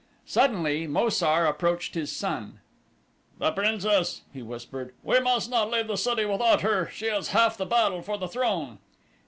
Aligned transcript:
Suddenly 0.25 0.87
Mo 0.87 1.09
sar 1.09 1.45
approached 1.45 1.93
his 1.93 2.11
son. 2.11 2.59
"The 3.37 3.51
princess," 3.51 4.23
he 4.33 4.41
whispered. 4.41 4.95
"We 5.03 5.19
must 5.19 5.47
not 5.51 5.69
leave 5.69 5.85
the 5.85 5.95
city 5.95 6.25
without 6.25 6.61
her 6.61 6.89
she 6.91 7.05
is 7.05 7.27
half 7.27 7.55
the 7.55 7.67
battle 7.67 8.01
for 8.01 8.17
the 8.17 8.27
throne." 8.27 8.79